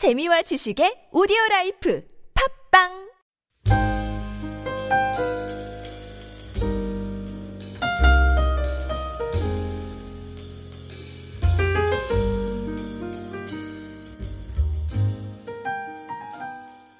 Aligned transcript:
재미와 0.00 0.40
지식의 0.40 1.08
오디오 1.12 1.36
라이프 1.50 2.02
팟빵 2.72 2.88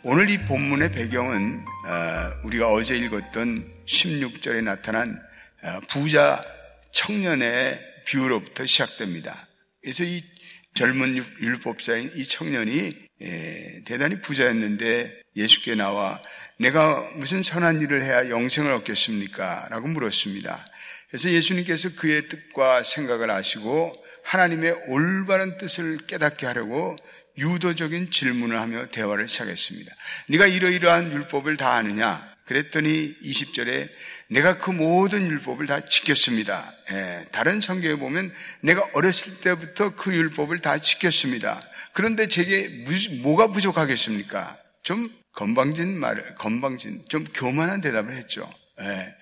오늘 0.03 0.29
이 0.29 0.37
본문의 0.45 0.93
배경은 0.93 1.65
어, 1.87 2.45
우리가 2.45 2.71
어제 2.71 2.99
읽었던 2.99 3.77
16절에 3.87 4.63
나타난 4.63 5.19
어, 5.63 5.81
부자 5.89 6.45
청년의 6.93 7.81
비유로부터 8.05 8.67
시작됩니다. 8.67 9.49
그래서 9.81 10.05
이 10.05 10.21
젊은 10.75 11.17
율법사인 11.41 12.13
이 12.15 12.25
청년이 12.25 12.95
예, 13.23 13.83
대단히 13.85 14.21
부자였는데 14.21 15.15
예수께 15.37 15.75
나와 15.75 16.23
내가 16.59 17.01
무슨 17.17 17.43
선한 17.43 17.83
일을 17.83 18.03
해야 18.03 18.29
영생을 18.29 18.71
얻겠습니까? 18.73 19.69
라고 19.71 19.89
물었습니다. 19.89 20.65
그래서 21.09 21.31
예수님께서 21.31 21.95
그의 21.97 22.29
뜻과 22.29 22.83
생각을 22.83 23.31
아시고 23.31 23.93
하나님의 24.25 24.75
올바른 24.89 25.57
뜻을 25.59 26.07
깨닫게 26.07 26.47
하려고 26.47 26.97
유도적인 27.37 28.11
질문을 28.11 28.59
하며 28.59 28.87
대화를 28.87 29.27
시작했습니다. 29.29 29.93
네가 30.29 30.47
이러이러한 30.47 31.13
율법을 31.13 31.57
다 31.57 31.73
아느냐? 31.73 32.31
그랬더니 32.47 33.17
20절에 33.23 33.89
내가 34.31 34.59
그 34.59 34.71
모든 34.71 35.27
율법을 35.27 35.67
다 35.67 35.81
지켰습니다. 35.81 36.73
예, 36.93 37.27
다른 37.33 37.61
성경에 37.61 37.97
보면 37.97 38.33
내가 38.61 38.89
어렸을 38.95 39.41
때부터 39.41 39.97
그 39.97 40.15
율법을 40.15 40.61
다 40.61 40.79
지켰습니다. 40.79 41.61
그런데 41.93 42.29
제게 42.29 42.85
뭐가 43.23 43.49
부족하겠습니까? 43.49 44.57
좀 44.83 45.11
건방진 45.33 45.99
말, 45.99 46.35
건방진, 46.37 47.03
좀 47.09 47.25
교만한 47.25 47.81
대답을 47.81 48.15
했죠. 48.17 48.49
예. 48.81 49.15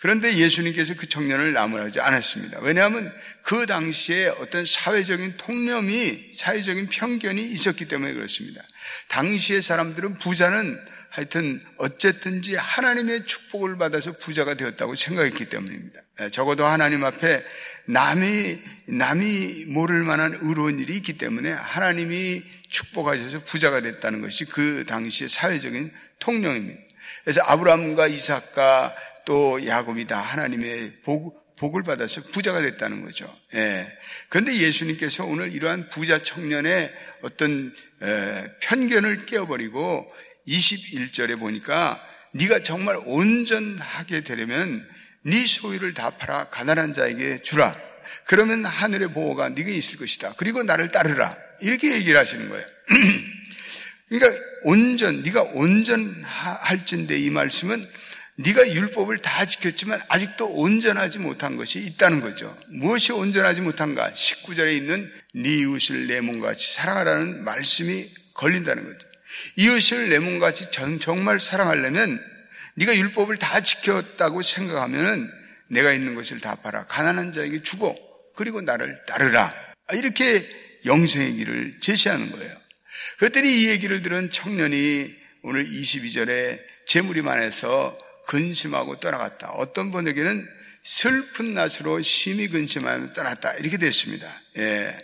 그런데 0.00 0.36
예수님께서 0.36 0.94
그 0.94 1.08
청년을 1.08 1.52
나무라지 1.52 2.00
않았습니다. 2.00 2.60
왜냐하면 2.60 3.12
그 3.42 3.66
당시에 3.66 4.28
어떤 4.28 4.66
사회적인 4.66 5.36
통념이, 5.38 6.32
사회적인 6.34 6.88
편견이 6.88 7.42
있었기 7.42 7.88
때문에 7.88 8.12
그렇습니다. 8.12 8.62
당시의 9.08 9.62
사람들은 9.62 10.14
부자는 10.14 10.78
하여튼 11.08 11.62
어쨌든지 11.78 12.56
하나님의 12.56 13.24
축복을 13.24 13.78
받아서 13.78 14.12
부자가 14.12 14.54
되었다고 14.54 14.94
생각했기 14.96 15.46
때문입니다. 15.46 16.00
예, 16.20 16.30
적어도 16.30 16.66
하나님 16.66 17.04
앞에 17.04 17.44
남이 17.86 18.58
남이 18.86 19.64
모를 19.66 20.02
만한 20.02 20.38
의로운 20.42 20.78
일이 20.78 20.96
있기 20.96 21.14
때문에 21.14 21.50
하나님이 21.52 22.42
축복하셔서 22.68 23.44
부자가 23.44 23.80
됐다는 23.80 24.20
것이 24.20 24.44
그 24.44 24.84
당시의 24.86 25.28
사회적인 25.30 25.92
통념입니다. 26.18 26.85
그래서 27.24 27.42
아브라함과 27.42 28.06
이삭과 28.08 28.94
또 29.24 29.66
야곱이 29.66 30.06
다 30.06 30.20
하나님의 30.20 31.00
복, 31.02 31.56
복을 31.56 31.82
받아서 31.82 32.22
부자가 32.22 32.60
됐다는 32.60 33.04
거죠. 33.04 33.34
예. 33.54 33.86
그런데 34.28 34.56
예수님께서 34.56 35.24
오늘 35.24 35.52
이러한 35.52 35.88
부자 35.88 36.22
청년의 36.22 36.92
어떤 37.22 37.74
에, 38.02 38.44
편견을 38.60 39.26
깨어버리고 39.26 40.06
21절에 40.46 41.38
보니까 41.38 42.00
네가 42.32 42.62
정말 42.62 42.98
온전하게 43.04 44.22
되려면 44.22 44.86
네 45.22 45.44
소유를 45.46 45.94
다 45.94 46.10
팔아 46.10 46.50
가난한 46.50 46.94
자에게 46.94 47.42
주라. 47.42 47.74
그러면 48.24 48.64
하늘의 48.64 49.08
보호가 49.08 49.48
네게 49.48 49.72
있을 49.74 49.98
것이다. 49.98 50.34
그리고 50.36 50.62
나를 50.62 50.90
따르라. 50.90 51.36
이렇게 51.60 51.94
얘기를 51.94 52.18
하시는 52.18 52.48
거예요. 52.48 52.64
그러니까 54.08 54.42
온전, 54.62 55.22
네가 55.22 55.42
온전할진데 55.42 57.18
이 57.18 57.30
말씀은 57.30 57.86
네가 58.38 58.70
율법을 58.70 59.18
다 59.18 59.46
지켰지만 59.46 60.00
아직도 60.08 60.46
온전하지 60.46 61.18
못한 61.18 61.56
것이 61.56 61.80
있다는 61.80 62.20
거죠. 62.20 62.56
무엇이 62.68 63.12
온전하지 63.12 63.62
못한가? 63.62 64.12
19절에 64.12 64.76
있는 64.76 65.10
네 65.34 65.48
이웃을 65.58 66.06
내 66.06 66.20
몸같이 66.20 66.74
사랑하라는 66.74 67.44
말씀이 67.44 68.10
걸린다는 68.34 68.84
거죠. 68.84 69.08
이웃을 69.56 70.10
내 70.10 70.18
몸같이 70.18 70.70
정말 71.00 71.40
사랑하려면 71.40 72.20
네가 72.74 72.94
율법을 72.94 73.38
다 73.38 73.60
지켰다고 73.62 74.42
생각하면은 74.42 75.30
내가 75.68 75.92
있는 75.92 76.14
것을 76.14 76.40
다 76.40 76.56
팔아 76.56 76.86
가난한 76.86 77.32
자에게 77.32 77.62
주고 77.62 77.96
그리고 78.36 78.60
나를 78.60 79.02
따르라. 79.06 79.52
이렇게 79.94 80.46
영생의 80.84 81.36
길을 81.36 81.80
제시하는 81.80 82.30
거예요. 82.32 82.65
그랬더니 83.18 83.62
이 83.62 83.68
얘기를 83.68 84.02
들은 84.02 84.30
청년이 84.30 85.14
오늘 85.42 85.64
22절에 85.64 86.60
재물이 86.86 87.22
많아서 87.22 87.96
근심하고 88.26 89.00
떠나갔다. 89.00 89.50
어떤 89.50 89.90
분에게는 89.90 90.48
슬픈 90.82 91.54
낯으로 91.54 92.02
심히 92.02 92.48
근심하며 92.48 93.12
떠났다. 93.12 93.54
이렇게 93.54 93.76
됐습니다. 93.76 94.28
예. 94.58 94.96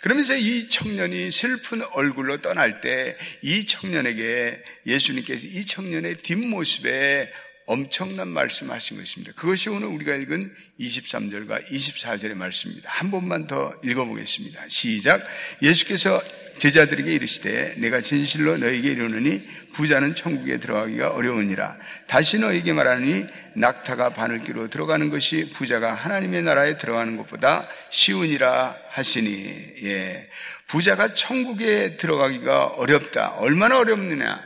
그러면서 0.00 0.36
이 0.36 0.68
청년이 0.68 1.30
슬픈 1.30 1.82
얼굴로 1.92 2.40
떠날 2.40 2.80
때 2.80 3.16
이 3.42 3.66
청년에게 3.66 4.62
예수님께서 4.86 5.46
이 5.46 5.66
청년의 5.66 6.18
뒷모습에 6.18 7.32
엄청난 7.66 8.28
말씀하신 8.28 8.96
것입니다. 8.96 9.32
그것이 9.34 9.68
오늘 9.68 9.88
우리가 9.88 10.14
읽은 10.14 10.54
23절과 10.80 11.68
24절의 11.68 12.34
말씀입니다. 12.34 12.90
한 12.90 13.10
번만 13.10 13.46
더 13.46 13.78
읽어보겠습니다. 13.84 14.68
시작. 14.68 15.26
예수께서 15.60 16.22
제자들에게 16.58 17.12
이르시되 17.12 17.74
내가 17.78 18.00
진실로 18.00 18.56
너에게 18.56 18.90
이르노니 18.90 19.42
부자는 19.72 20.14
천국에 20.14 20.58
들어가기가 20.58 21.10
어려우니라. 21.10 21.76
다시 22.06 22.38
너에게 22.38 22.72
말하니 22.72 23.26
낙타가 23.54 24.10
바늘기로 24.10 24.68
들어가는 24.68 25.08
것이 25.10 25.52
부자가 25.54 25.94
하나님의 25.94 26.42
나라에 26.42 26.78
들어가는 26.78 27.16
것보다 27.16 27.68
쉬우니라 27.90 28.76
하시니 28.90 29.74
예. 29.84 30.28
부자가 30.66 31.14
천국에 31.14 31.96
들어가기가 31.96 32.66
어렵다. 32.66 33.34
얼마나 33.38 33.78
어렵느냐? 33.78 34.42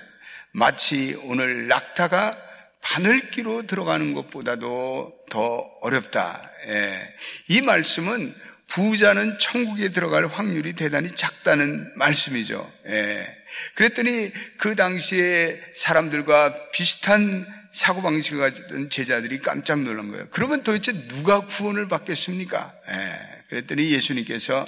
마치 0.52 1.18
오늘 1.24 1.66
낙타가 1.68 2.38
바늘기로 2.82 3.66
들어가는 3.66 4.12
것보다도 4.12 5.12
더 5.30 5.40
어렵다. 5.80 6.50
예. 6.68 7.14
이 7.48 7.62
말씀은 7.62 8.34
부자는 8.74 9.36
천국에 9.38 9.90
들어갈 9.90 10.26
확률이 10.26 10.72
대단히 10.72 11.10
작다는 11.14 11.92
말씀이죠. 11.96 12.72
예. 12.86 13.26
그랬더니 13.74 14.32
그 14.56 14.74
당시에 14.74 15.60
사람들과 15.76 16.70
비슷한 16.70 17.46
사고방식을 17.72 18.40
가진 18.40 18.88
제자들이 18.88 19.40
깜짝 19.40 19.80
놀란 19.80 20.08
거예요. 20.08 20.26
그러면 20.30 20.62
도대체 20.62 20.92
누가 21.08 21.40
구원을 21.40 21.88
받겠습니까? 21.88 22.74
예. 22.90 23.42
그랬더니 23.48 23.90
예수님께서 23.90 24.66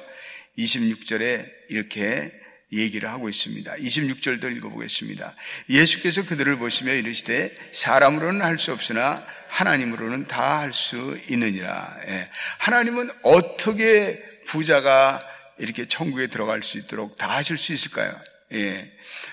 26절에 0.59 1.51
이렇게 1.71 2.31
얘기를 2.73 3.09
하고 3.11 3.29
있습니다. 3.29 3.75
26절도 3.75 4.57
읽어보겠습니다. 4.57 5.35
예수께서 5.69 6.25
그들을 6.25 6.57
보시며 6.59 6.93
이르시되 6.95 7.55
사람으로는 7.73 8.43
할 8.43 8.59
수 8.59 8.73
없으나 8.73 9.25
하나님으로는 9.49 10.27
다 10.27 10.59
할 10.61 10.73
수 10.73 11.19
있느니라. 11.31 11.97
예. 12.09 12.29
하나님은 12.59 13.11
어떻게 13.23 14.23
부자가 14.47 15.21
이렇게 15.59 15.87
천국에 15.87 16.27
들어갈 16.27 16.63
수 16.63 16.79
있도록 16.79 17.17
다 17.17 17.29
하실 17.37 17.57
수 17.59 17.73
있을까요? 17.73 18.19
예. 18.53 18.91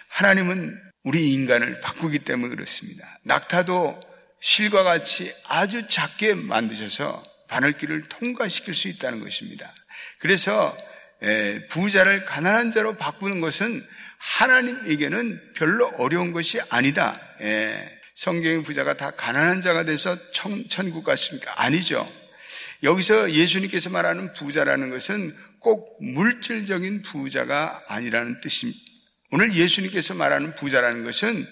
하나님은 0.09 0.79
우리 1.03 1.31
인간을 1.33 1.79
바꾸기 1.81 2.19
때문에 2.19 2.53
그렇습니다. 2.55 3.17
낙타도 3.23 3.99
실과 4.39 4.83
같이 4.83 5.33
아주 5.47 5.87
작게 5.87 6.35
만드셔서 6.35 7.23
바늘길을 7.47 8.03
통과시킬 8.09 8.73
수 8.75 8.87
있다는 8.87 9.19
것입니다. 9.19 9.73
그래서 10.19 10.75
부자를 11.69 12.25
가난한 12.25 12.71
자로 12.71 12.97
바꾸는 12.97 13.41
것은 13.41 13.85
하나님에게는 14.17 15.53
별로 15.55 15.89
어려운 15.97 16.31
것이 16.31 16.59
아니다. 16.69 17.19
성경의 18.15 18.63
부자가 18.63 18.95
다 18.95 19.11
가난한 19.11 19.61
자가 19.61 19.83
돼서 19.83 20.15
천, 20.31 20.67
천국 20.69 21.03
갔습니까? 21.03 21.61
아니죠. 21.61 22.11
여기서 22.83 23.31
예수님께서 23.31 23.89
말하는 23.89 24.33
부자라는 24.33 24.89
것은 24.89 25.35
꼭 25.59 25.97
물질적인 26.03 27.03
부자가 27.03 27.83
아니라는 27.87 28.41
뜻입니다. 28.41 28.79
오늘 29.31 29.53
예수님께서 29.53 30.13
말하는 30.13 30.55
부자라는 30.55 31.03
것은 31.03 31.47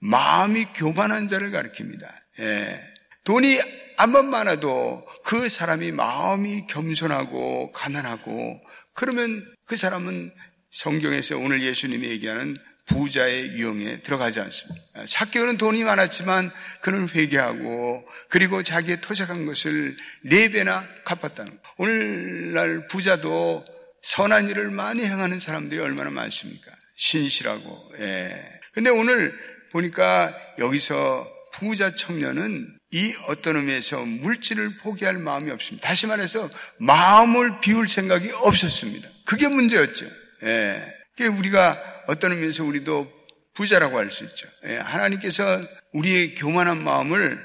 마음이 0.00 0.66
교만한 0.74 1.28
자를 1.28 1.50
가리킵니다. 1.50 2.06
예. 2.40 2.80
돈이 3.24 3.58
암만 3.96 4.28
많아도 4.28 5.04
그 5.24 5.48
사람이 5.48 5.92
마음이 5.92 6.66
겸손하고 6.66 7.72
가난하고 7.72 8.60
그러면 8.96 9.46
그 9.66 9.76
사람은 9.76 10.32
성경에서 10.70 11.38
오늘 11.38 11.62
예수님이 11.62 12.08
얘기하는 12.08 12.56
부자의 12.86 13.50
유형에 13.52 14.02
들어가지 14.02 14.40
않습니다. 14.40 14.80
사개오는 15.06 15.58
돈이 15.58 15.84
많았지만 15.84 16.50
그는 16.82 17.08
회개하고 17.08 18.06
그리고 18.28 18.62
자기의 18.62 19.00
토착한 19.00 19.44
것을 19.44 19.96
네 20.22 20.48
배나 20.48 20.86
갚았다는 21.04 21.52
거. 21.52 21.74
오늘날 21.78 22.86
부자도 22.88 23.64
선한 24.02 24.48
일을 24.48 24.70
많이 24.70 25.04
행하는 25.04 25.40
사람들이 25.40 25.80
얼마나 25.80 26.10
많습니까? 26.10 26.70
신실하고, 26.94 27.92
예. 27.98 28.40
근데 28.72 28.88
오늘 28.88 29.36
보니까 29.72 30.34
여기서 30.58 31.28
부자 31.52 31.94
청년은 31.94 32.75
이 32.92 33.12
어떤 33.28 33.56
의미에서 33.56 34.04
물질을 34.04 34.78
포기할 34.78 35.18
마음이 35.18 35.50
없습니다. 35.50 35.88
다시 35.88 36.06
말해서 36.06 36.48
마음을 36.78 37.60
비울 37.60 37.88
생각이 37.88 38.30
없었습니다. 38.32 39.08
그게 39.24 39.48
문제였죠. 39.48 40.06
예. 40.44 40.82
그게 41.16 41.26
우리가 41.28 42.04
어떤 42.06 42.32
의미에서 42.32 42.64
우리도 42.64 43.12
부자라고 43.54 43.98
할 43.98 44.10
수 44.10 44.24
있죠. 44.24 44.46
예. 44.66 44.76
하나님께서 44.76 45.66
우리의 45.92 46.34
교만한 46.36 46.82
마음을 46.82 47.42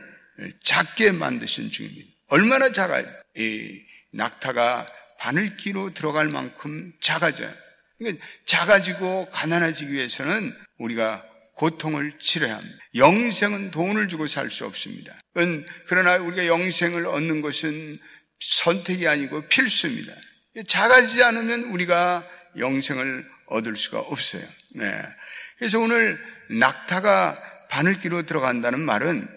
작게 0.63 1.11
만드신 1.11 1.71
중입니다. 1.71 2.09
얼마나 2.27 2.71
작아요? 2.71 3.07
이 3.35 3.81
낙타가 4.13 4.85
바늘기로 5.19 5.93
들어갈 5.93 6.27
만큼 6.27 6.93
작아져요. 6.99 7.51
그러니까 7.97 8.25
작아지고 8.45 9.29
가난해지기 9.29 9.91
위해서는 9.91 10.55
우리가 10.77 11.23
고통을 11.61 12.17
치러야 12.17 12.57
합니다. 12.57 12.75
영생은 12.95 13.69
돈을 13.69 14.07
주고 14.07 14.25
살 14.25 14.49
수 14.49 14.65
없습니다. 14.65 15.13
그러나 15.85 16.17
우리가 16.17 16.47
영생을 16.47 17.05
얻는 17.05 17.41
것은 17.41 17.99
선택이 18.39 19.07
아니고 19.07 19.47
필수입니다. 19.47 20.11
작아지지 20.67 21.23
않으면 21.23 21.65
우리가 21.65 22.27
영생을 22.57 23.29
얻을 23.45 23.75
수가 23.75 23.99
없어요. 23.99 24.41
네. 24.73 24.91
그래서 25.59 25.79
오늘 25.79 26.19
낙타가 26.49 27.37
바늘기로 27.69 28.23
들어간다는 28.23 28.79
말은 28.79 29.27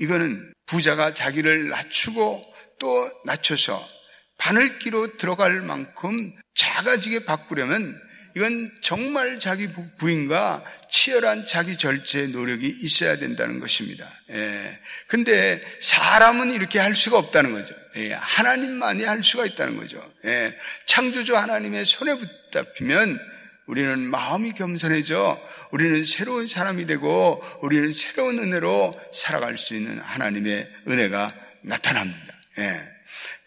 이거는 0.00 0.52
부자가 0.66 1.14
자기를 1.14 1.70
낮추고 1.70 2.44
또 2.78 3.10
낮춰서 3.24 3.88
바늘기로 4.36 5.16
들어갈 5.16 5.62
만큼 5.62 6.34
작아지게 6.54 7.24
바꾸려면 7.24 7.98
이건 8.36 8.74
정말 8.80 9.38
자기 9.38 9.68
부인과 9.98 10.64
치열한 10.90 11.46
자기 11.46 11.76
절제의 11.76 12.28
노력이 12.28 12.66
있어야 12.80 13.16
된다는 13.16 13.60
것입니다. 13.60 14.10
예. 14.30 14.78
근데 15.06 15.60
사람은 15.80 16.50
이렇게 16.50 16.80
할 16.80 16.94
수가 16.94 17.18
없다는 17.18 17.52
거죠. 17.52 17.74
예. 17.96 18.12
하나님만이 18.12 19.04
할 19.04 19.22
수가 19.22 19.46
있다는 19.46 19.76
거죠. 19.76 20.02
예. 20.24 20.56
창조주 20.84 21.36
하나님의 21.36 21.84
손에 21.84 22.16
붙잡히면 22.16 23.20
우리는 23.66 24.00
마음이 24.00 24.52
겸손해져 24.52 25.40
우리는 25.70 26.04
새로운 26.04 26.46
사람이 26.46 26.86
되고 26.86 27.42
우리는 27.62 27.92
새로운 27.92 28.40
은혜로 28.40 29.00
살아갈 29.12 29.56
수 29.56 29.74
있는 29.74 30.00
하나님의 30.00 30.70
은혜가 30.88 31.32
나타납니다. 31.62 32.34
예. 32.58 32.80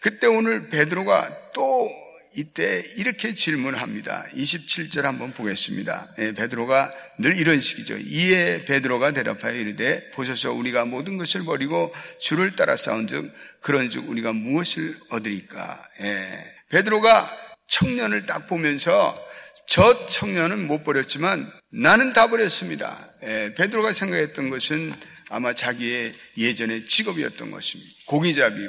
그때 0.00 0.26
오늘 0.26 0.68
베드로가 0.68 1.52
또 1.54 2.07
이때 2.38 2.84
이렇게 2.96 3.34
질문합니다. 3.34 4.28
27절 4.32 5.02
한번 5.02 5.32
보겠습니다. 5.32 6.14
예, 6.18 6.32
베드로가 6.34 6.92
늘 7.18 7.36
이런 7.36 7.60
식이죠. 7.60 7.96
이에 7.98 8.64
베드로가 8.64 9.10
대답하여 9.10 9.56
이르되 9.56 10.08
보소서 10.12 10.52
우리가 10.52 10.84
모든 10.84 11.16
것을 11.16 11.42
버리고 11.42 11.92
주를 12.20 12.52
따라 12.52 12.76
싸운즉 12.76 13.34
그런즉 13.60 14.08
우리가 14.08 14.32
무엇을 14.32 14.96
얻으리까? 15.10 15.84
예, 16.02 16.28
베드로가 16.70 17.28
청년을 17.66 18.22
딱 18.22 18.46
보면서 18.46 19.20
저 19.66 20.06
청년은 20.06 20.64
못 20.64 20.84
버렸지만 20.84 21.50
나는 21.72 22.12
다 22.12 22.28
버렸습니다. 22.28 23.14
예, 23.24 23.52
베드로가 23.56 23.92
생각했던 23.92 24.48
것은 24.48 24.92
아마 25.28 25.54
자기의 25.54 26.14
예전의 26.36 26.86
직업이었던 26.86 27.50
것입니다. 27.50 27.90
고기잡이 28.06 28.62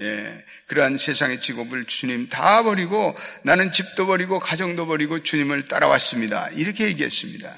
예, 0.00 0.44
그러한 0.68 0.96
세상의 0.96 1.38
직업을 1.38 1.84
주님 1.84 2.28
다 2.28 2.62
버리고 2.62 3.14
나는 3.42 3.72
집도 3.72 4.06
버리고 4.06 4.38
가정도 4.38 4.86
버리고 4.86 5.22
주님을 5.22 5.68
따라왔습니다. 5.68 6.48
이렇게 6.50 6.86
얘기했습니다. 6.86 7.54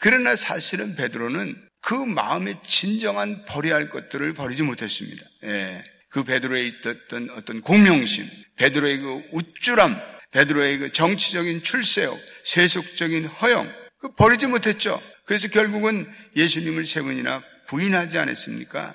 그러나 0.00 0.34
사실은 0.34 0.96
베드로는 0.96 1.56
그 1.80 1.94
마음의 1.94 2.56
진정한 2.66 3.44
버려야 3.46 3.76
할 3.76 3.88
것들을 3.88 4.34
버리지 4.34 4.64
못했습니다. 4.64 5.22
예, 5.44 5.84
그 6.08 6.24
베드로에 6.24 6.66
있었던 6.66 7.30
어떤 7.36 7.60
공명심, 7.60 8.28
베드로의 8.56 8.98
그 8.98 9.22
우쭐함, 9.32 10.00
베드로의 10.32 10.78
그 10.78 10.92
정치적인 10.92 11.62
출세욕, 11.62 12.18
세속적인 12.44 13.26
허영, 13.26 13.72
그 13.98 14.14
버리지 14.14 14.48
못했죠. 14.48 15.00
그래서 15.24 15.48
결국은 15.48 16.10
예수님을 16.34 16.84
세 16.84 17.02
번이나 17.02 17.42
부인하지 17.68 18.18
않았습니까? 18.18 18.94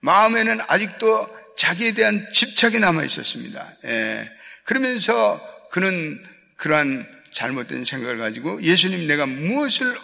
마음에는 0.00 0.58
아직도 0.68 1.39
자기에 1.60 1.92
대한 1.92 2.26
집착이 2.32 2.78
남아 2.78 3.04
있었습니다. 3.04 3.76
예. 3.84 4.30
그러면서 4.64 5.38
그는 5.70 6.24
그러한 6.56 7.06
잘못된 7.32 7.84
생각을 7.84 8.16
가지고 8.16 8.62
예수님 8.62 9.06
내가 9.06 9.26
무엇을 9.26 9.94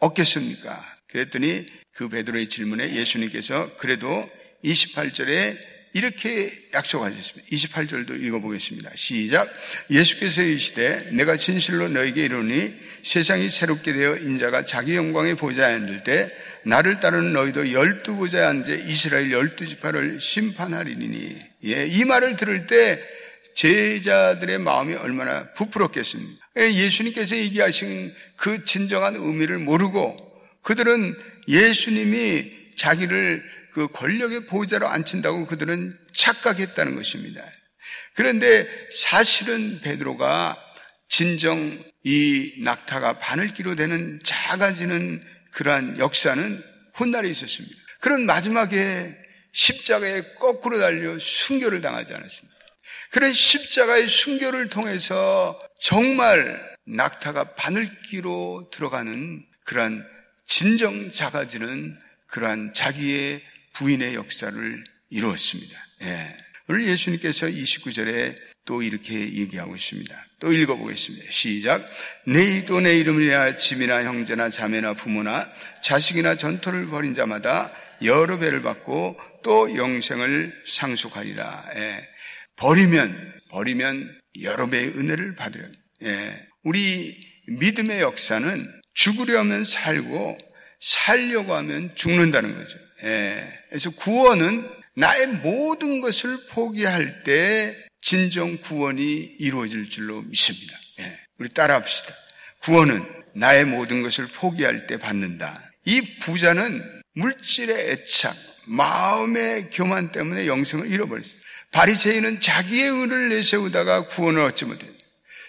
얻겠습니까? 0.00 0.82
그랬더니 1.08 1.66
그 1.92 2.08
베드로의 2.08 2.48
질문에 2.48 2.92
예수님께서 2.96 3.76
그래도 3.76 4.28
28절에 4.64 5.56
이렇게 5.96 6.52
약속하셨습니다. 6.74 7.48
28절도 7.50 8.22
읽어보겠습니다. 8.22 8.90
시작. 8.96 9.50
예수께서 9.90 10.42
이르시되 10.42 11.08
내가 11.12 11.38
진실로 11.38 11.88
너에게 11.88 12.26
이르니 12.26 12.74
세상이 13.02 13.48
새롭게 13.48 13.94
되어 13.94 14.16
인자가 14.16 14.66
자기 14.66 14.94
영광의 14.94 15.36
보좌에 15.36 15.72
앉을 15.72 16.04
때 16.04 16.28
나를 16.64 17.00
따르는 17.00 17.32
너희도 17.32 17.72
열두 17.72 18.16
보좌에 18.16 18.42
앉아 18.42 18.72
이스라엘 18.72 19.32
열두 19.32 19.66
지파를 19.66 20.20
심판하리니 20.20 21.34
예, 21.64 21.86
이 21.86 22.04
말을 22.04 22.36
들을 22.36 22.66
때 22.66 23.02
제자들의 23.54 24.58
마음이 24.58 24.96
얼마나 24.96 25.50
부풀었겠습니까? 25.54 26.44
예, 26.58 26.74
예수님께서 26.74 27.36
얘기하신 27.36 28.12
그 28.36 28.66
진정한 28.66 29.16
의미를 29.16 29.56
모르고 29.60 30.14
그들은 30.60 31.16
예수님이 31.48 32.52
자기를 32.76 33.55
그 33.76 33.88
권력의 33.88 34.46
보호자로 34.46 34.88
앉힌다고 34.88 35.44
그들은 35.44 35.98
착각했다는 36.14 36.96
것입니다. 36.96 37.44
그런데 38.14 38.66
사실은 38.90 39.82
베드로가 39.82 40.56
진정 41.10 41.84
이 42.02 42.54
낙타가 42.62 43.18
바늘기로 43.18 43.74
되는 43.74 44.18
작아지는 44.24 45.22
그러한 45.50 45.98
역사는 45.98 46.64
훗날에 46.94 47.28
있었습니다. 47.28 47.76
그런 48.00 48.24
마지막에 48.24 49.14
십자가에 49.52 50.22
거꾸로 50.40 50.78
달려 50.78 51.18
순교를 51.18 51.82
당하지 51.82 52.14
않았습니다. 52.14 52.56
그런 53.10 53.30
십자가의 53.30 54.08
순교를 54.08 54.70
통해서 54.70 55.60
정말 55.82 56.74
낙타가 56.86 57.56
바늘기로 57.56 58.70
들어가는 58.72 59.44
그러한 59.66 60.08
진정 60.46 61.12
작아지는 61.12 61.98
그러한 62.28 62.72
자기의 62.72 63.42
부인의 63.76 64.14
역사를 64.14 64.84
이루었습니다. 65.10 65.86
예. 66.02 66.36
오늘 66.68 66.86
예수님께서 66.88 67.46
29절에 67.46 68.34
또 68.64 68.82
이렇게 68.82 69.14
얘기하고 69.14 69.76
있습니다. 69.76 70.26
또 70.40 70.52
읽어보겠습니다. 70.52 71.26
시작. 71.30 71.86
내일도 72.26 72.80
내 72.80 72.98
이름이나 72.98 73.56
집이나 73.56 74.02
형제나 74.02 74.48
자매나 74.48 74.94
부모나 74.94 75.48
자식이나 75.82 76.36
전토를 76.36 76.86
벌인 76.86 77.14
자마다 77.14 77.70
여러 78.02 78.38
배를 78.38 78.62
받고 78.62 79.16
또 79.44 79.76
영생을 79.76 80.52
상속하리라. 80.66 81.64
예. 81.76 82.08
버리면 82.56 83.34
버리면 83.50 84.20
여러 84.42 84.68
배의 84.68 84.88
은혜를 84.88 85.36
받으려. 85.36 85.66
예. 86.02 86.46
우리 86.64 87.16
믿음의 87.46 88.00
역사는 88.00 88.72
죽으려면 88.94 89.64
살고 89.64 90.38
살려고 90.80 91.54
하면 91.54 91.94
죽는다는 91.94 92.56
거죠. 92.56 92.78
예. 93.04 93.44
그래서 93.68 93.90
구원은 93.90 94.68
나의 94.94 95.26
모든 95.26 96.00
것을 96.00 96.38
포기할 96.48 97.22
때 97.22 97.76
진정 98.00 98.56
구원이 98.58 99.36
이루어질 99.38 99.88
줄로 99.90 100.22
믿습니다. 100.22 100.78
예. 101.00 101.16
우리 101.38 101.48
따라합시다. 101.50 102.14
구원은 102.60 103.04
나의 103.34 103.64
모든 103.64 104.02
것을 104.02 104.26
포기할 104.26 104.86
때 104.86 104.96
받는다. 104.96 105.60
이 105.84 106.18
부자는 106.20 107.02
물질의 107.14 107.90
애착, 107.90 108.34
마음의 108.66 109.70
교만 109.72 110.12
때문에 110.12 110.46
영생을 110.46 110.90
잃어버렸어요. 110.90 111.34
바리새인은 111.72 112.40
자기의 112.40 112.88
의를 112.88 113.28
내세우다가 113.28 114.06
구원을 114.06 114.42
얻지 114.42 114.64
못했어요. 114.64 114.96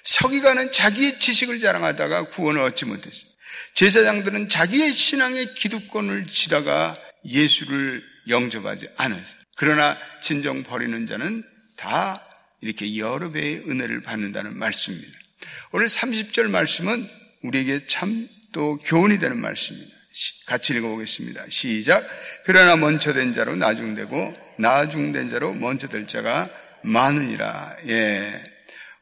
서기관은 0.03 0.71
자기의 0.71 1.19
지식을 1.19 1.59
자랑하다가 1.59 2.29
구원을 2.29 2.61
얻지 2.61 2.85
못했어요. 2.85 3.26
제사장들은 3.73 4.49
자기의 4.49 4.93
신앙의 4.93 5.53
기득권을 5.53 6.27
지다가 6.27 6.97
예수를 7.25 8.03
영접하지 8.27 8.87
않았어요. 8.97 9.37
그러나 9.55 9.97
진정 10.21 10.63
버리는 10.63 11.05
자는 11.05 11.43
다 11.75 12.21
이렇게 12.61 12.97
여러 12.97 13.31
배의 13.31 13.63
은혜를 13.67 14.01
받는다는 14.01 14.57
말씀입니다. 14.57 15.19
오늘 15.71 15.87
30절 15.87 16.49
말씀은 16.49 17.09
우리에게 17.43 17.85
참 17.85 18.37
또 18.57 18.77
교훈이 18.77 19.19
되는 19.19 19.39
말씀입니다. 19.39 19.95
같이 20.47 20.73
읽어보겠습니다. 20.73 21.45
시작. 21.49 22.07
그러나 22.43 22.75
먼저 22.75 23.13
된 23.13 23.33
자로 23.33 23.55
나중되고 23.55 24.35
나중된 24.57 25.29
자로 25.29 25.53
먼저 25.53 25.87
될 25.87 26.07
자가 26.07 26.49
많으니라. 26.81 27.75
예. 27.87 28.33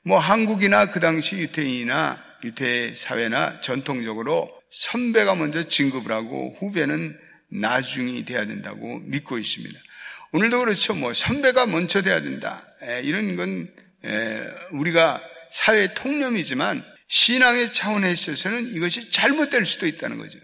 뭐 0.03 0.19
한국이나 0.19 0.88
그 0.88 1.00
당시 1.00 1.38
유태인이나 1.38 2.21
유태 2.45 2.93
사회나 2.93 3.59
전통적으로 3.61 4.51
선배가 4.71 5.35
먼저 5.35 5.67
진급을 5.67 6.11
하고 6.11 6.55
후배는 6.59 7.17
나중이 7.49 8.23
돼야 8.25 8.45
된다고 8.45 8.99
믿고 8.99 9.37
있습니다. 9.37 9.79
오늘도 10.31 10.59
그렇죠. 10.59 10.93
뭐 10.93 11.13
선배가 11.13 11.65
먼저 11.65 12.01
돼야 12.01 12.21
된다. 12.21 12.65
에, 12.83 13.01
이런 13.01 13.35
건 13.35 13.67
에, 14.05 14.47
우리가 14.71 15.21
사회 15.51 15.93
통념이지만 15.93 16.83
신앙의 17.07 17.73
차원에 17.73 18.11
있어서는 18.11 18.75
이것이 18.75 19.09
잘못될 19.09 19.65
수도 19.65 19.87
있다는 19.87 20.17
거죠. 20.17 20.39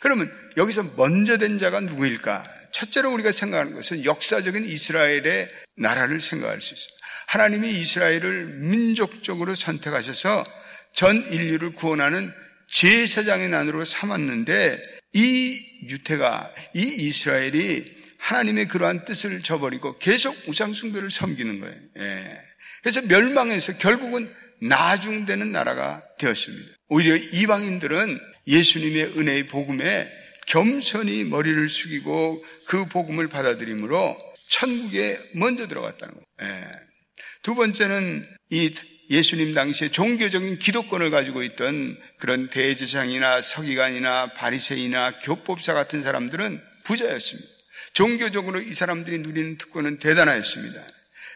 그러면 0.00 0.30
여기서 0.56 0.82
먼저 0.96 1.38
된 1.38 1.58
자가 1.58 1.80
누구일까? 1.80 2.44
첫째로 2.72 3.12
우리가 3.12 3.32
생각하는 3.32 3.74
것은 3.74 4.04
역사적인 4.04 4.66
이스라엘의 4.66 5.48
나라를 5.76 6.20
생각할 6.20 6.60
수 6.60 6.74
있어요. 6.74 6.88
하나님이 7.26 7.70
이스라엘을 7.70 8.46
민족적으로 8.58 9.54
선택하셔서 9.54 10.44
전 10.94 11.16
인류를 11.30 11.72
구원하는 11.72 12.32
제사장의 12.68 13.48
난으로 13.48 13.84
삼았는데 13.84 14.82
이 15.12 15.58
유태가 15.88 16.52
이 16.74 16.80
이스라엘이 16.80 18.00
하나님의 18.18 18.68
그러한 18.68 19.04
뜻을 19.04 19.42
저버리고 19.42 19.98
계속 19.98 20.36
우상숭배를 20.46 21.10
섬기는 21.10 21.60
거예요. 21.60 21.76
예. 21.98 22.38
그래서 22.82 23.02
멸망해서 23.02 23.78
결국은 23.78 24.32
나중되는 24.62 25.52
나라가 25.52 26.02
되었습니다. 26.18 26.70
오히려 26.88 27.16
이방인들은 27.16 28.20
예수님의 28.46 29.18
은혜의 29.18 29.46
복음에 29.48 30.08
겸손히 30.46 31.24
머리를 31.24 31.68
숙이고 31.68 32.44
그 32.66 32.86
복음을 32.86 33.28
받아들이므로 33.28 34.18
천국에 34.48 35.18
먼저 35.34 35.66
들어갔다는 35.66 36.14
거예요. 36.14 36.54
예. 36.54 36.70
두 37.42 37.54
번째는 37.54 38.28
이 38.50 38.70
예수님 39.10 39.54
당시에 39.54 39.90
종교적인 39.90 40.60
기독권을 40.60 41.10
가지고 41.10 41.42
있던 41.42 41.98
그런 42.16 42.48
대제사장이나 42.48 43.42
서기관이나 43.42 44.34
바리새이나 44.34 45.18
교법사 45.18 45.74
같은 45.74 46.00
사람들은 46.00 46.62
부자였습니다. 46.84 47.48
종교적으로 47.92 48.60
이 48.60 48.72
사람들이 48.72 49.18
누리는 49.18 49.58
특권은 49.58 49.98
대단하였습니다. 49.98 50.80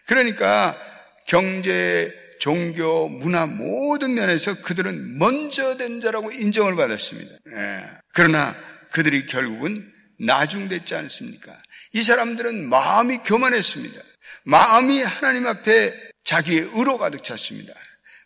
그러니까 0.07 0.79
경제, 1.27 2.13
종교, 2.39 3.09
문화 3.09 3.47
모든 3.47 4.15
면에서 4.15 4.55
그들은 4.63 5.19
먼저 5.19 5.77
된 5.77 5.99
자라고 5.99 6.31
인정을 6.31 6.77
받았습니다. 6.77 7.33
예. 7.57 7.87
그러나 8.13 8.55
그들이 8.93 9.27
결국은 9.27 9.91
나중됐지 10.21 10.95
않습니까? 10.95 11.53
이 11.93 12.03
사람들은 12.03 12.69
마음이 12.69 13.19
교만했습니다. 13.25 14.01
마음이 14.45 15.03
하나님 15.03 15.47
앞에 15.47 16.14
자기의 16.25 16.71
의로 16.73 16.99
가득 16.99 17.23
찼습니다. 17.23 17.73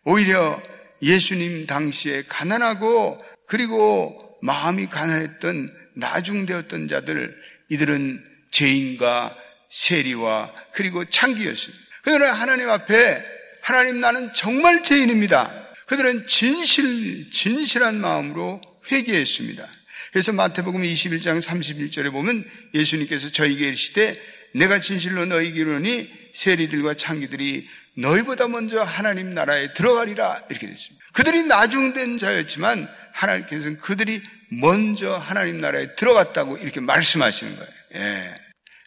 오히려 0.04 0.60
예수님 1.02 1.66
당시에 1.66 2.24
가난하고 2.28 3.18
그리고 3.46 4.38
마음이 4.42 4.86
가난했던 4.86 5.68
나중되었던 5.96 6.88
자들 6.88 7.36
이들은 7.68 8.24
죄인과 8.50 9.36
세리와 9.70 10.54
그리고 10.72 11.04
창기였습니다. 11.04 11.84
그들은 12.02 12.32
하나님 12.32 12.70
앞에 12.70 13.22
하나님 13.60 14.00
나는 14.00 14.32
정말 14.32 14.82
죄인입니다. 14.82 15.68
그들은 15.86 16.26
진실 16.26 17.30
진실한 17.30 18.00
마음으로 18.00 18.60
회개했습니다. 18.90 19.66
그래서 20.12 20.32
마태복음 20.32 20.82
21장 20.82 21.42
31절에 21.42 22.10
보면 22.10 22.48
예수님께서 22.74 23.30
저희에게 23.30 23.68
이르시되 23.68 24.18
내가 24.54 24.80
진실로 24.80 25.24
너희에게 25.26 25.60
이르니 25.60 26.10
세리들과 26.34 26.94
창기들이 26.94 27.66
너희보다 27.96 28.48
먼저 28.48 28.82
하나님 28.82 29.34
나라에 29.34 29.72
들어가리라 29.72 30.44
이렇게 30.48 30.68
됐습니다. 30.68 31.04
그들이 31.12 31.44
나중된 31.44 32.18
자였지만 32.18 32.88
하나님께서는 33.12 33.78
그들이 33.78 34.22
먼저 34.60 35.16
하나님 35.16 35.58
나라에 35.58 35.96
들어갔다고 35.96 36.58
이렇게 36.58 36.80
말씀하시는 36.80 37.56
거예요. 37.56 37.72
예. 37.96 38.34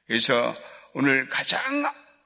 그래서 0.07 0.55
오늘 0.93 1.27
가장 1.27 1.61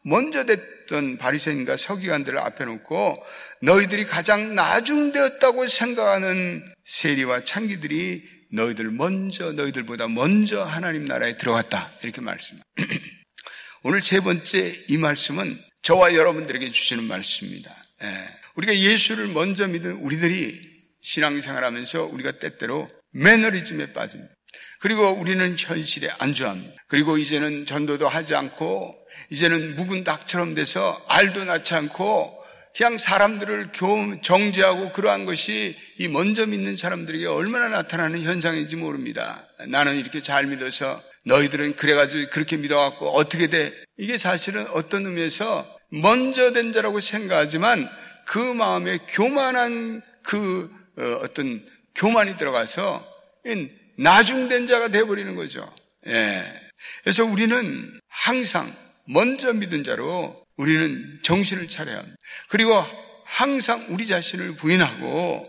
먼저 0.03 0.45
됐던 0.45 1.17
바리새인과 1.17 1.77
서기관들을 1.77 2.37
앞에 2.37 2.65
놓고 2.65 3.23
너희들이 3.61 4.05
가장 4.05 4.53
나중되었다고 4.53 5.67
생각하는 5.67 6.63
세리와 6.85 7.43
창기들이 7.43 8.23
너희들 8.51 8.91
먼저 8.91 9.51
너희들보다 9.51 10.07
먼저 10.07 10.63
하나님 10.63 11.05
나라에 11.05 11.37
들어갔다 11.37 11.91
이렇게 12.03 12.21
말씀합니다. 12.21 12.65
오늘 13.87 14.01
세 14.01 14.19
번째 14.19 14.73
이 14.87 14.97
말씀은 14.97 15.61
저와 15.83 16.15
여러분들에게 16.15 16.71
주시는 16.71 17.03
말씀입니다. 17.03 17.71
예. 18.01 18.07
우리가 18.55 18.75
예수를 18.75 19.27
먼저 19.27 19.67
믿은 19.67 19.97
우리들이 19.97 20.59
신앙생활 21.01 21.63
하면서 21.63 22.03
우리가 22.03 22.39
때때로 22.39 22.87
매너리즘에 23.11 23.93
빠집니다. 23.93 24.33
그리고 24.79 25.09
우리는 25.11 25.55
현실에 25.55 26.09
안주합니다. 26.17 26.73
그리고 26.87 27.19
이제는 27.19 27.67
전도도 27.67 28.09
하지 28.09 28.33
않고 28.33 28.97
이제는 29.29 29.75
묵은 29.75 30.03
닭처럼 30.03 30.55
돼서 30.55 30.99
알도 31.07 31.45
낳지 31.45 31.75
않고 31.75 32.43
그냥 32.75 32.97
사람들을 32.97 33.71
정죄하고 34.23 34.93
그러한 34.93 35.25
것이 35.25 35.77
이 35.99 36.07
먼저 36.07 36.47
믿는 36.47 36.75
사람들에게 36.75 37.27
얼마나 37.27 37.67
나타나는 37.67 38.23
현상인지 38.23 38.77
모릅니다. 38.77 39.47
나는 39.67 39.97
이렇게 39.97 40.23
잘 40.23 40.47
믿어서 40.47 41.03
너희들은 41.25 41.75
그래가지고 41.75 42.29
그렇게 42.29 42.57
믿어갖고 42.57 43.09
어떻게 43.09 43.47
돼? 43.47 43.73
이게 43.97 44.17
사실은 44.17 44.67
어떤 44.69 45.05
의미에서 45.05 45.65
먼저 45.89 46.51
된 46.51 46.71
자라고 46.71 46.99
생각하지만 46.99 47.89
그 48.25 48.39
마음에 48.39 48.99
교만한 49.09 50.01
그 50.23 50.71
어, 50.97 51.19
어떤 51.23 51.65
교만이 51.95 52.37
들어가서 52.37 53.05
나중된 53.97 54.67
자가 54.67 54.89
되어버리는 54.89 55.35
거죠. 55.35 55.73
예. 56.07 56.43
그래서 57.03 57.25
우리는 57.25 57.99
항상 58.07 58.73
먼저 59.07 59.53
믿은 59.53 59.83
자로 59.83 60.35
우리는 60.57 61.19
정신을 61.23 61.67
차려야 61.67 61.97
합니다. 61.97 62.17
그리고 62.49 62.73
항상 63.25 63.85
우리 63.89 64.05
자신을 64.05 64.55
부인하고 64.55 65.45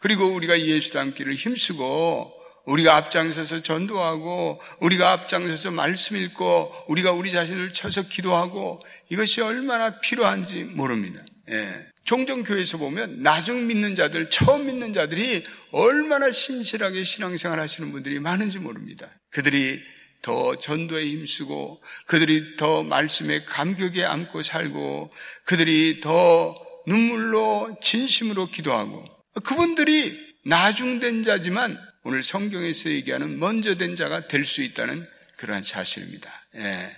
그리고 0.00 0.26
우리가 0.26 0.60
예수 0.60 0.92
닮기를 0.92 1.34
힘쓰고 1.34 2.32
우리가 2.70 2.96
앞장서서 2.96 3.62
전도하고 3.62 4.60
우리가 4.80 5.10
앞장서서 5.10 5.72
말씀 5.72 6.16
읽고 6.16 6.72
우리가 6.86 7.10
우리 7.12 7.32
자신을 7.32 7.72
쳐서 7.72 8.02
기도하고 8.02 8.80
이것이 9.08 9.40
얼마나 9.40 9.98
필요한지 9.98 10.64
모릅니다. 10.64 11.20
예. 11.50 11.86
종종 12.04 12.44
교회에서 12.44 12.78
보면 12.78 13.22
나중 13.22 13.66
믿는 13.66 13.96
자들, 13.96 14.30
처음 14.30 14.66
믿는 14.66 14.92
자들이 14.92 15.44
얼마나 15.72 16.30
신실하게 16.30 17.02
신앙생활 17.02 17.58
하시는 17.58 17.90
분들이 17.90 18.20
많은지 18.20 18.58
모릅니다. 18.58 19.08
그들이 19.30 19.80
더 20.22 20.56
전도에 20.56 21.06
힘쓰고 21.06 21.82
그들이 22.06 22.56
더 22.56 22.84
말씀에 22.84 23.42
감격에 23.42 24.04
안고 24.04 24.42
살고 24.42 25.10
그들이 25.44 26.00
더 26.00 26.54
눈물로 26.86 27.78
진심으로 27.82 28.46
기도하고 28.46 29.04
그분들이 29.42 30.18
나중된 30.44 31.22
자지만 31.24 31.89
오늘 32.02 32.22
성경에서 32.22 32.90
얘기하는 32.90 33.38
먼저 33.38 33.76
된 33.76 33.94
자가 33.94 34.26
될 34.26 34.44
수 34.44 34.62
있다는 34.62 35.06
그러한 35.36 35.62
사실입니다. 35.62 36.30
예. 36.56 36.96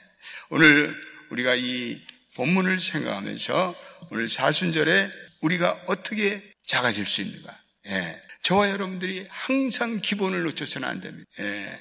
오늘 0.51 1.01
우리가 1.31 1.55
이 1.57 2.01
본문을 2.37 2.81
생각하면서 2.81 3.75
오늘 4.11 4.29
사순절에 4.29 5.11
우리가 5.41 5.83
어떻게 5.87 6.43
작아질 6.65 7.05
수 7.05 7.23
있는가? 7.23 7.59
예. 7.87 8.23
저와 8.43 8.71
여러분들이 8.71 9.27
항상 9.29 10.01
기본을 10.01 10.43
놓쳐서는 10.45 10.89
안 10.89 11.01
됩니다. 11.01 11.29
예. 11.41 11.81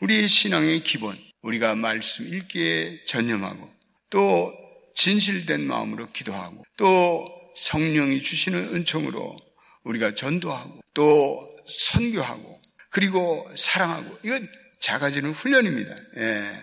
우리의 0.00 0.28
신앙의 0.28 0.80
기본, 0.80 1.18
우리가 1.42 1.74
말씀 1.74 2.26
읽기에 2.32 3.04
전념하고 3.06 3.72
또 4.10 4.54
진실된 4.94 5.62
마음으로 5.62 6.10
기도하고 6.12 6.64
또 6.76 7.26
성령이 7.56 8.22
주시는 8.22 8.74
은총으로 8.74 9.36
우리가 9.84 10.14
전도하고 10.14 10.80
또 10.92 11.50
선교하고 11.66 12.49
그리고 12.90 13.50
사랑하고 13.54 14.18
이건 14.22 14.48
작아지는 14.80 15.30
훈련입니다. 15.32 15.94
예. 16.18 16.62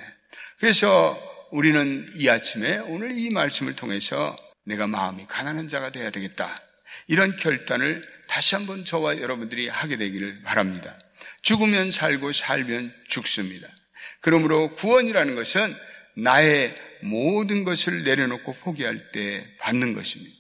그래서 0.60 1.18
우리는 1.52 2.10
이 2.16 2.30
아침에 2.30 2.78
오늘 2.80 3.18
이 3.18 3.30
말씀을 3.30 3.76
통해서 3.76 4.36
내가 4.66 4.88
마음이 4.88 5.26
가난한 5.28 5.68
자가 5.68 5.92
되어야 5.92 6.10
되겠다. 6.10 6.62
이런 7.08 7.36
결단을 7.36 8.04
다시 8.28 8.56
한번 8.56 8.84
저와 8.84 9.22
여러분들이 9.22 9.70
하게 9.70 9.98
되기를 9.98 10.42
바랍니다. 10.44 10.98
죽으면 11.42 11.92
살고 11.92 12.34
살면 12.34 12.94
죽습니다. 13.08 13.68
그러므로 14.20 14.76
구원이라는 14.76 15.36
것은 15.36 15.74
나의 16.18 16.76
모든 17.02 17.64
것을 17.64 18.04
내려놓고 18.04 18.54
포기할 18.54 19.12
때 19.12 19.48
받는 19.60 19.94
것입니다. 19.94 20.36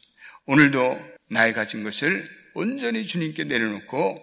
오늘도 0.45 0.99
나의 1.29 1.53
가진 1.53 1.83
것을 1.83 2.27
온전히 2.53 3.05
주님께 3.05 3.45
내려놓고 3.45 4.15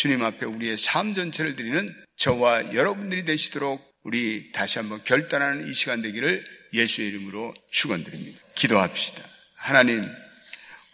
주님 0.00 0.22
앞에 0.22 0.46
우리의 0.46 0.78
삶 0.78 1.14
전체를 1.14 1.56
드리는 1.56 1.94
저와 2.16 2.72
여러분들이 2.72 3.26
되시도록 3.26 3.86
우리 4.02 4.50
다시 4.50 4.78
한번 4.78 5.04
결단하는 5.04 5.68
이 5.68 5.74
시간 5.74 6.00
되기를 6.00 6.42
예수의 6.72 7.08
이름으로 7.08 7.52
축원드립니다. 7.70 8.40
기도합시다. 8.54 9.22
하나님, 9.56 10.10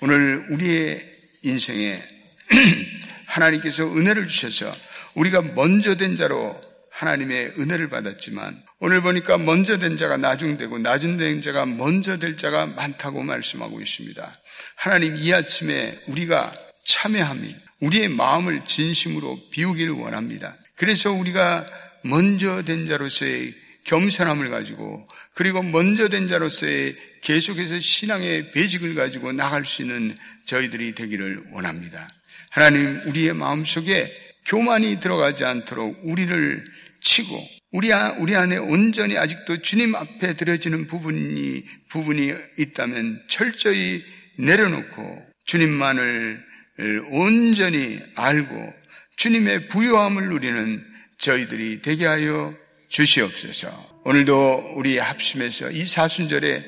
오늘 0.01 0.49
우리의 0.51 1.07
인생에 1.43 2.03
하나님께서 3.27 3.85
은혜를 3.85 4.27
주셔서 4.27 4.75
우리가 5.15 5.41
먼저 5.41 5.95
된 5.95 6.17
자로 6.17 6.61
하나님의 6.91 7.53
은혜를 7.61 7.89
받았지만 7.89 8.61
오늘 8.81 9.03
보니까 9.03 9.39
먼저 9.39 9.79
된 9.79 9.97
자가 9.97 10.17
나중되고 10.17 10.81
나중된 10.81 11.43
자가 11.43 11.65
먼저 11.65 12.19
될 12.19 12.37
자가 12.37 12.67
많다고 12.67 13.23
말씀하고 13.23 13.81
있습니다. 13.81 14.37
하나님 14.75 15.15
이 15.15 15.33
아침에 15.33 15.97
우리가 16.09 16.53
참여함이 16.85 17.66
우리의 17.81 18.09
마음을 18.09 18.65
진심으로 18.65 19.51
비우기를 19.51 19.93
원합니다. 19.93 20.57
그래서 20.77 21.13
우리가 21.13 21.67
먼저 22.03 22.63
된 22.63 22.87
자로서의 22.87 23.55
겸손함을 23.85 24.51
가지고 24.51 25.07
그리고 25.35 25.63
먼저 25.63 26.09
된 26.09 26.29
자로서의 26.29 26.97
계속해서 27.23 27.81
신앙의 27.81 28.53
배직을 28.53 28.95
가지고 28.95 29.33
나갈 29.33 29.65
수 29.65 29.83
있는 29.83 30.17
저희들이 30.47 30.95
되기를 30.95 31.45
원합니다. 31.53 32.09
하나님 32.51 33.01
우리의 33.07 33.35
마음속에 33.35 34.13
교만이 34.47 35.01
들어가지 35.01 35.45
않도록 35.45 36.01
우리를 36.05 36.65
치고 37.01 37.57
우리, 37.73 37.93
우리 38.19 38.35
안에 38.35 38.57
온전히 38.57 39.19
아직도 39.19 39.61
주님 39.61 39.95
앞에 39.95 40.35
들어지는 40.35 40.87
부분이, 40.87 41.65
부분이 41.91 42.33
있다면 42.59 43.25
철저히 43.29 44.03
내려놓고 44.39 45.27
주님만을 45.45 46.46
온전히 47.11 48.01
알고 48.15 48.73
주님의 49.17 49.69
부요함을 49.69 50.29
누리는 50.29 50.85
저희들이 51.19 51.81
되게 51.83 52.07
하여 52.07 52.55
주시옵소서. 52.89 54.01
오늘도 54.05 54.75
우리 54.77 54.99
합심해서 54.99 55.71
이 55.71 55.85
사순절에 55.85 56.65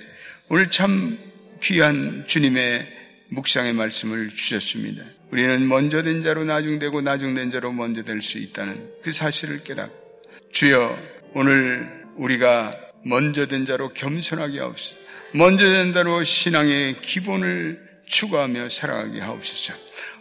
오늘 0.48 0.70
참 0.70 1.18
귀한 1.62 2.24
주님의 2.26 2.86
묵상의 3.28 3.74
말씀을 3.74 4.30
주셨습니다. 4.30 5.04
우리는 5.30 5.68
먼저 5.68 6.02
된 6.02 6.22
자로 6.22 6.44
나중되고 6.44 7.02
나중된 7.02 7.50
자로 7.50 7.72
먼저 7.72 8.02
될 8.02 8.22
수 8.22 8.38
있다는 8.38 8.90
그 9.02 9.12
사실을 9.12 9.62
깨닫고 9.62 10.22
주여 10.52 10.98
오늘 11.34 12.04
우리가 12.16 12.74
먼저 13.04 13.46
된 13.46 13.66
자로 13.66 13.92
겸손하게 13.92 14.58
하옵소서. 14.58 14.96
먼저 15.34 15.64
된 15.68 15.92
자로 15.92 16.24
신앙의 16.24 17.02
기본을 17.02 17.87
추구하며 18.08 18.68
살아가게 18.70 19.20
하옵소서. 19.20 19.74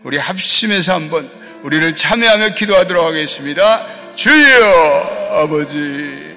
우리 0.03 0.17
합심해서 0.17 0.93
한번 0.93 1.29
우리를 1.63 1.95
참여하며 1.95 2.55
기도하도록 2.55 3.03
하겠습니다. 3.03 4.15
주여 4.15 5.27
아버지 5.31 6.35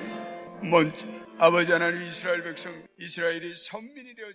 먼저 0.62 1.06
아버지 1.38 1.72
하나님 1.72 2.02
이스라엘 2.02 2.42
백성 2.42 2.72
이스라엘이 2.98 3.54
선민이 3.54 4.14
되어 4.14 4.26